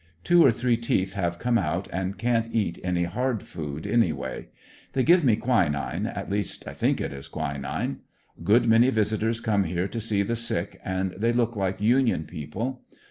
Two 0.23 0.43
or 0.43 0.51
three 0.51 0.77
teeth 0.77 1.13
have 1.13 1.37
come 1.37 1.59
out, 1.59 1.87
and 1.93 2.17
can't 2.17 2.47
eat. 2.51 2.79
any 2.83 3.03
hard 3.03 3.43
food 3.43 3.85
any 3.85 4.11
way, 4.11 4.47
They 4.93 5.03
give 5.03 5.23
me 5.23 5.35
quinine, 5.35 6.07
at 6.07 6.27
least 6.31 6.67
I 6.67 6.73
think 6.73 6.99
it 6.99 7.13
is 7.13 7.27
quinine. 7.27 7.99
Good 8.43 8.65
many 8.65 8.89
visitors 8.89 9.39
come 9.39 9.63
here 9.65 9.87
to 9.87 10.01
see 10.01 10.23
the 10.23 10.35
sick, 10.35 10.81
and 10.83 11.11
they 11.11 11.31
look 11.31 11.55
like 11.55 11.79
union 11.83 12.23
people. 12.23 12.81